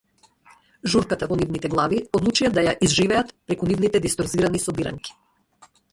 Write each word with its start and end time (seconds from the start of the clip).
Журката 0.93 1.27
во 1.31 1.35
нивните 1.41 1.71
глави 1.73 2.01
одлучија 2.19 2.51
да 2.55 2.63
ја 2.69 2.73
изживеат 2.87 3.29
преку 3.51 3.69
нивните 3.73 4.03
дисторзирани 4.07 4.63
собиранки. 4.65 5.15